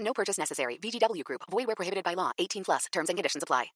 [0.00, 0.78] No purchase necessary.
[0.82, 1.42] VGW Group.
[1.50, 2.32] Void where prohibited by law.
[2.38, 2.86] 18 plus.
[2.92, 3.66] Terms and conditions apply.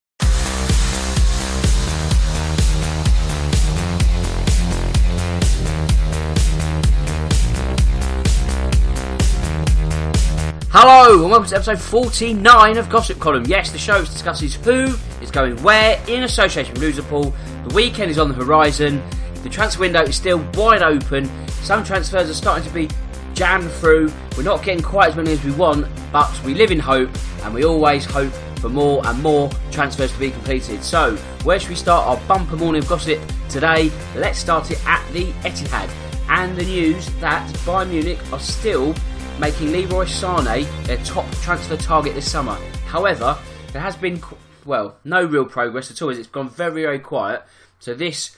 [10.74, 13.44] Hello, and welcome to episode 49 of Gossip Column.
[13.44, 17.34] Yes, the show discusses who is going where in association with Liverpool.
[17.68, 19.02] The weekend is on the horizon.
[19.42, 21.30] The transfer window is still wide open.
[21.60, 22.88] Some transfers are starting to be
[23.34, 24.12] jammed through.
[24.36, 27.10] We're not getting quite as many as we want, but we live in hope,
[27.42, 30.84] and we always hope for more and more transfers to be completed.
[30.84, 33.90] So, where should we start our bumper morning of gossip today?
[34.14, 35.90] Let's start it at the Etihad
[36.28, 38.94] and the news that Bayern Munich are still
[39.38, 42.56] making Leroy Sane their top transfer target this summer.
[42.86, 43.36] However,
[43.72, 44.22] there has been,
[44.64, 47.42] well, no real progress at all as it's gone very, very quiet.
[47.80, 48.36] So this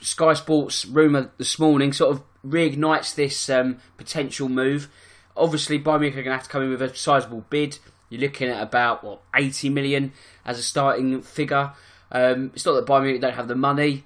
[0.00, 4.88] Sky Sports rumour this morning sort of reignites this um, potential move.
[5.36, 7.78] Obviously, Bayern Munich are going to have to come in with a sizable bid.
[8.08, 10.12] You're looking at about, what, 80 million
[10.44, 11.72] as a starting figure.
[12.10, 14.04] Um, it's not that Bayern Munich don't have the money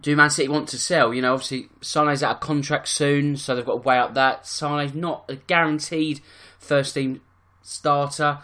[0.00, 1.12] do Man City want to sell?
[1.12, 4.46] You know, obviously Sane's out of contract soon, so they've got to weigh up that.
[4.46, 6.20] Sane's not a guaranteed
[6.58, 7.20] first team
[7.62, 8.38] starter.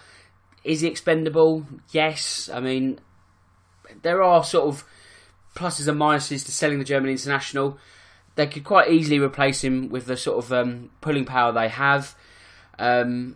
[0.64, 1.66] Is he expendable?
[1.90, 2.48] Yes.
[2.52, 3.00] I mean,
[4.02, 4.84] there are sort of
[5.54, 7.78] pluses and minuses to selling the German international.
[8.38, 12.14] They could quite easily replace him with the sort of um, pulling power they have.
[12.78, 13.34] Um,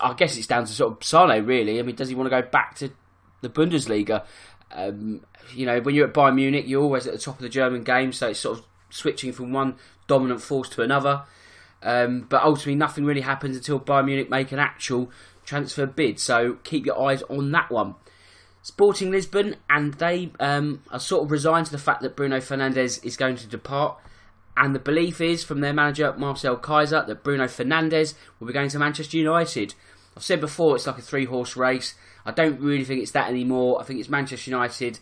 [0.00, 1.80] I guess it's down to sort of Sane, really.
[1.80, 2.92] I mean, does he want to go back to
[3.40, 4.24] the Bundesliga?
[4.70, 7.48] Um, you know, when you're at Bayern Munich, you're always at the top of the
[7.48, 9.74] German game, so it's sort of switching from one
[10.06, 11.24] dominant force to another.
[11.82, 15.10] Um, but ultimately, nothing really happens until Bayern Munich make an actual
[15.44, 16.20] transfer bid.
[16.20, 17.96] So keep your eyes on that one.
[18.68, 23.02] Sporting Lisbon, and they um, are sort of resigned to the fact that Bruno Fernandes
[23.02, 23.98] is going to depart.
[24.58, 28.68] And the belief is from their manager Marcel Keizer that Bruno Fernandes will be going
[28.68, 29.72] to Manchester United.
[30.14, 31.94] I've said before it's like a three horse race.
[32.26, 33.80] I don't really think it's that anymore.
[33.80, 34.98] I think it's Manchester United,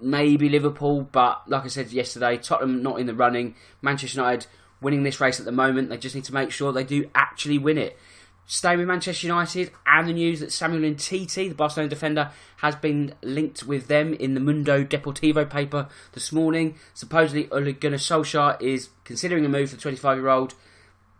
[0.00, 3.54] maybe Liverpool, but like I said yesterday, Tottenham not in the running.
[3.82, 4.46] Manchester United
[4.80, 5.90] winning this race at the moment.
[5.90, 7.98] They just need to make sure they do actually win it.
[8.46, 13.14] Staying with Manchester United and the news that Samuel Umtiti, the Barcelona defender, has been
[13.22, 16.74] linked with them in the Mundo Deportivo paper this morning.
[16.92, 20.54] Supposedly, Ole Gunnar Solskjaer is considering a move for the 25 year old.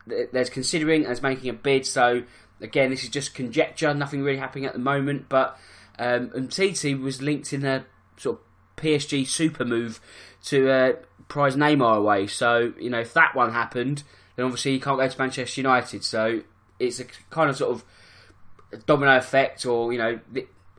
[0.07, 2.25] There's considering and is making a bid, so
[2.61, 5.31] again, this is just conjecture, nothing really happening at the moment.
[5.31, 5.59] But
[5.99, 7.87] um, was linked in a
[8.19, 8.45] sort of
[8.77, 10.01] PSG super move
[10.45, 10.93] to uh,
[11.29, 12.27] prize Neymar away.
[12.27, 14.03] So, you know, if that one happened,
[14.37, 16.05] then obviously he can't go to Manchester United.
[16.05, 16.43] So
[16.79, 17.85] it's a kind of sort of
[18.87, 20.21] domino effect or, you know,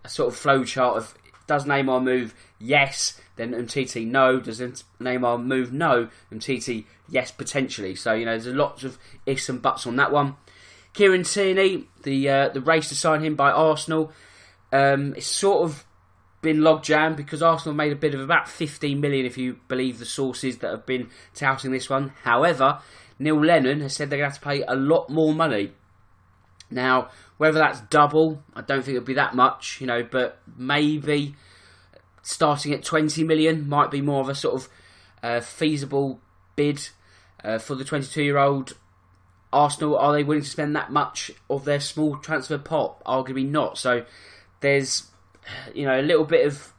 [0.04, 1.16] a sort of flow chart of
[1.48, 2.34] does Neymar move?
[2.60, 3.20] Yes.
[3.36, 4.40] Then Umtiti, no.
[4.40, 4.60] Does
[5.00, 5.72] Neymar move?
[5.72, 6.10] No.
[6.32, 7.96] Umtiti, yes, potentially.
[7.96, 10.36] So, you know, there's lots of ifs and buts on that one.
[10.94, 14.14] Kieran Tierney, the uh, the race to sign him by Arsenal,
[14.72, 15.86] um, it's sort of
[16.42, 20.00] been log logjam because Arsenal made a bid of about 15 million, if you believe
[20.00, 22.14] the sources that have been touting this one.
[22.24, 22.80] However,
[23.20, 25.74] Neil Lennon has said they're going to have to pay a lot more money.
[26.76, 31.36] Now, whether that's double, I don't think it'll be that much, you know, but maybe
[32.22, 34.70] starting at 20 million might be more of a sort of
[35.24, 36.20] uh, feasible
[36.56, 36.90] bid
[37.44, 38.76] uh, for the 22 year old
[39.54, 43.02] Arsenal, are they willing to spend that much of their small transfer pot?
[43.06, 43.78] Arguably not.
[43.78, 44.06] So
[44.60, 45.10] there's,
[45.74, 46.74] you know, a little bit of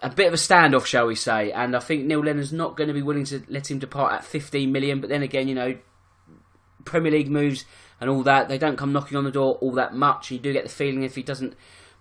[0.00, 1.50] a bit of a standoff, shall we say?
[1.50, 4.24] And I think Neil Lennon's not going to be willing to let him depart at
[4.24, 5.00] 15 million.
[5.00, 5.76] But then again, you know,
[6.84, 7.64] Premier League moves
[8.00, 10.30] and all that they don't come knocking on the door all that much.
[10.30, 11.54] You do get the feeling if he doesn't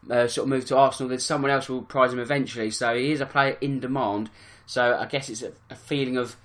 [0.10, 2.72] uh, sort of move to Arsenal, then someone else will prize him eventually.
[2.72, 4.30] So he is a player in demand.
[4.66, 6.36] So I guess it's a, a feeling of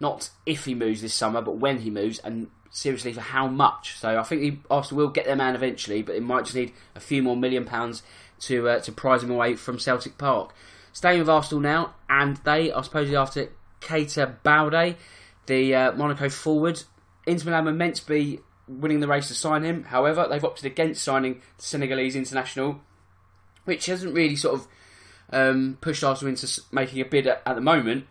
[0.00, 3.96] not if he moves this summer, but when he moves, and seriously for how much.
[3.96, 6.72] So I think he, Arsenal will get their man eventually, but it might just need
[6.94, 8.02] a few more million pounds
[8.40, 10.54] to uh, to prize him away from Celtic Park.
[10.92, 13.50] Staying with Arsenal now, and they are supposedly after
[13.80, 14.96] Keita Balde,
[15.46, 16.82] the uh, Monaco forward.
[17.26, 19.84] Inter Milan were meant to be winning the race to sign him.
[19.84, 22.80] However, they've opted against signing the Senegalese international,
[23.64, 24.68] which hasn't really sort of
[25.32, 28.06] um, pushed Arsenal into making a bid at, at, the moment.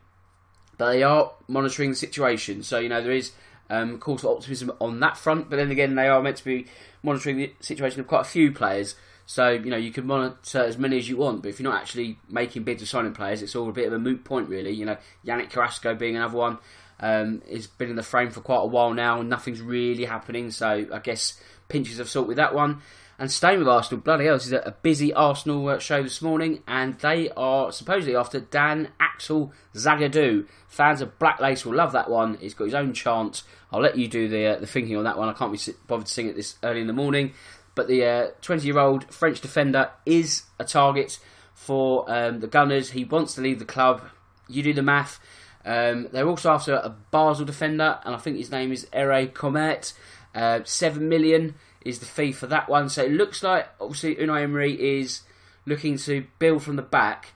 [0.77, 3.31] But they are monitoring the situation, so you know there is
[3.69, 5.49] um, cause for optimism on that front.
[5.49, 6.67] But then again, they are meant to be
[7.03, 8.95] monitoring the situation of quite a few players.
[9.25, 11.81] So you know you can monitor as many as you want, but if you're not
[11.81, 14.71] actually making bids or signing players, it's all a bit of a moot point, really.
[14.71, 16.57] You know, Yannick Carrasco being another one.
[17.01, 20.51] Um, has been in the frame for quite a while now, and nothing's really happening.
[20.51, 22.81] So I guess pinches of salt with that one.
[23.19, 26.63] And staying with Arsenal, bloody hell, this is a busy Arsenal uh, show this morning,
[26.65, 30.47] and they are supposedly after Dan Axel Zagadou.
[30.69, 32.37] Fans of Black Lace will love that one.
[32.39, 33.43] He's got his own chant.
[33.73, 35.27] I'll let you do the uh, the thinking on that one.
[35.27, 37.33] I can't be bothered to sing it this early in the morning.
[37.75, 41.19] But the 20 uh, year old French defender is a target
[41.53, 42.91] for um, the Gunners.
[42.91, 44.01] He wants to leave the club.
[44.47, 45.19] You do the math.
[45.65, 49.93] Um, they're also after a Basel defender, and I think his name is Eray Cömert.
[50.33, 52.89] Uh, Seven million is the fee for that one.
[52.89, 55.21] So it looks like obviously Unai Emery is
[55.65, 57.33] looking to build from the back,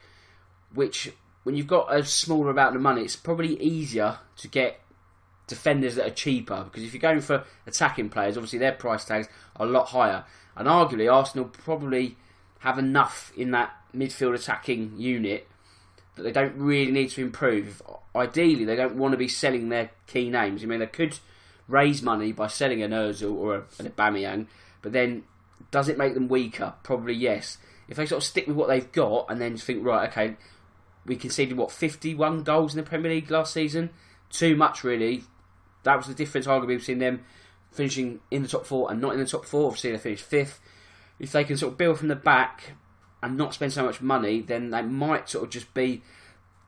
[0.74, 1.12] which
[1.44, 4.80] when you've got a smaller amount of money, it's probably easier to get
[5.48, 9.28] defenders that are cheaper because if you're going for attacking players, obviously their price tags
[9.58, 10.24] are a lot higher.
[10.56, 12.18] And arguably, Arsenal probably
[12.60, 15.48] have enough in that midfield attacking unit
[16.16, 17.82] that they don't really need to improve.
[18.16, 20.64] Ideally, they don't want to be selling their key names.
[20.64, 21.18] I mean, they could
[21.68, 24.48] raise money by selling an Ozil or an Aubameyang,
[24.82, 25.24] but then
[25.72, 26.74] does it make them weaker?
[26.84, 27.58] Probably yes.
[27.88, 30.36] If they sort of stick with what they've got and then think, right, okay,
[31.06, 33.90] we conceded what 51 goals in the Premier League last season,
[34.30, 35.24] too much really
[35.84, 37.24] that was the difference, arguably, between them
[37.72, 39.68] finishing in the top four and not in the top four.
[39.68, 40.60] Obviously, they finished fifth.
[41.20, 42.74] If they can sort of build from the back
[43.24, 46.04] and not spend so much money, then they might sort of just be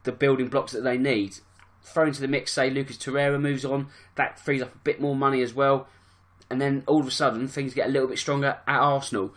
[0.04, 1.38] the building blocks that they need.
[1.84, 5.16] Throw into the mix, say Lucas Torreira moves on, that frees up a bit more
[5.16, 5.88] money as well,
[6.50, 9.34] and then all of a sudden things get a little bit stronger at Arsenal.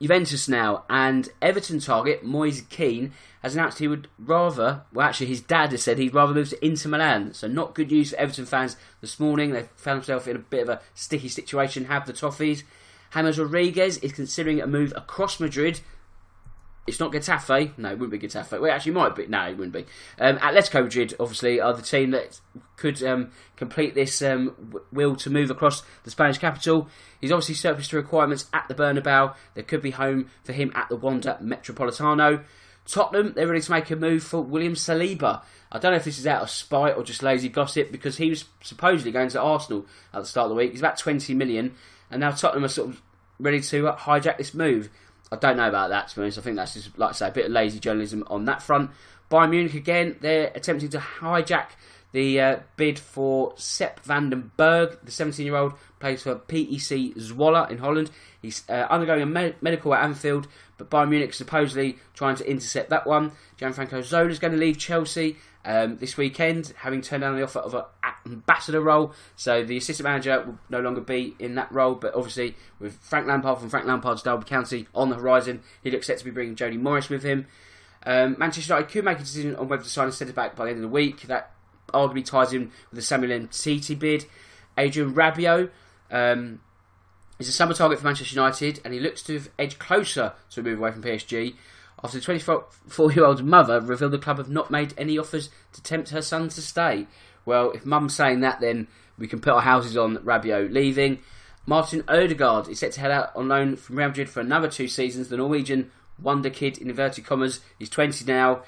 [0.00, 3.12] Juventus now, and Everton target Moise Kean
[3.42, 6.66] has announced he would rather, well, actually, his dad has said he'd rather move to
[6.66, 7.32] Inter Milan.
[7.32, 9.52] So, not good news for Everton fans this morning.
[9.52, 12.64] They found themselves in a bit of a sticky situation, have the Toffees.
[13.12, 15.80] James Rodriguez is considering a move across Madrid
[16.86, 17.76] it's not Getafe.
[17.76, 18.60] No, it wouldn't be Getafe.
[18.60, 19.26] Well, actually, might be.
[19.26, 19.86] No, it wouldn't be.
[20.18, 22.40] Um, Atletico Madrid, obviously, are the team that
[22.76, 24.54] could um, complete this um,
[24.92, 26.88] will to move across the Spanish capital.
[27.20, 29.34] He's obviously surplus to requirements at the Bernabeu.
[29.54, 32.44] There could be home for him at the Wanda Metropolitano.
[32.86, 35.42] Tottenham, they're ready to make a move for William Saliba.
[35.72, 38.30] I don't know if this is out of spite or just lazy gossip because he
[38.30, 40.70] was supposedly going to Arsenal at the start of the week.
[40.70, 41.74] He's about 20 million,
[42.10, 43.02] and now Tottenham are sort of
[43.38, 44.90] ready to uh, hijack this move.
[45.30, 46.38] I don't know about that, to be honest.
[46.38, 48.90] I think that's just, like I say, a bit of lazy journalism on that front.
[49.30, 51.70] Bayern Munich again, they're attempting to hijack
[52.12, 57.16] the uh, bid for Sepp van den Berg, the 17 year old, plays for PEC
[57.16, 58.10] Zwolle in Holland.
[58.40, 60.46] He's uh, undergoing a me- medical at Anfield,
[60.78, 63.32] but Bayern Munich supposedly trying to intercept that one.
[63.58, 67.58] Gianfranco Zola is going to leave Chelsea um, this weekend, having turned down the offer
[67.58, 67.82] of an
[68.32, 69.12] ambassador role.
[69.36, 73.26] So the assistant manager will no longer be in that role, but obviously with Frank
[73.26, 76.56] Lampard from Frank Lampard's Derby County on the horizon, he looks set to be bringing
[76.56, 77.46] Jody Morris with him.
[78.04, 80.64] Um, Manchester United could make a decision on whether to sign a centre back by
[80.64, 81.22] the end of the week.
[81.22, 81.52] That
[81.92, 84.26] arguably ties in with the Samuel Umtiti bid.
[84.78, 85.70] Adrien Rabiot
[86.10, 86.60] um,
[87.38, 90.60] is a summer target for Manchester United, and he looks to have edged closer to
[90.60, 91.54] a move away from PSG
[92.02, 95.82] after the 24 year old's mother revealed the club have not made any offers to
[95.82, 97.06] tempt her son to stay.
[97.46, 101.20] Well, if mum's saying that, then we can put our houses on Rabiot leaving.
[101.64, 104.88] Martin Odegaard is set to head out on loan from Real Madrid for another two
[104.88, 105.28] seasons.
[105.28, 108.62] The Norwegian wonder kid, in inverted commas, he's 20 now.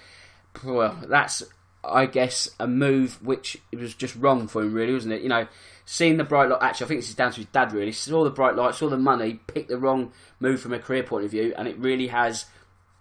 [0.64, 1.42] Well, that's,
[1.84, 5.22] I guess, a move which was just wrong for him, really, wasn't it?
[5.22, 5.46] You know,
[5.84, 6.62] seeing the bright light.
[6.62, 7.92] Actually, I think this is down to his dad, really.
[7.92, 11.24] Saw the bright light, saw the money, picked the wrong move from a career point
[11.24, 12.46] of view, and it really has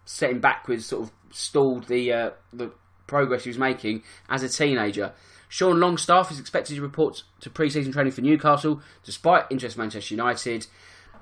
[0.05, 2.71] set him backwards, sort of stalled the uh, the
[3.07, 5.13] progress he was making as a teenager.
[5.47, 10.13] Sean Longstaff is expected to report to pre-season training for Newcastle, despite interest in Manchester
[10.13, 10.67] United.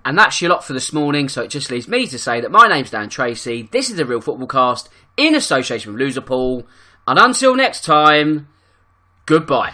[0.04, 2.52] And that's your lot for this morning, so it just leaves me to say that
[2.52, 6.66] my name's Dan Tracy, this is the Real Football Cast, in association with Loserpool,
[7.08, 8.48] and until next time,
[9.26, 9.74] goodbye.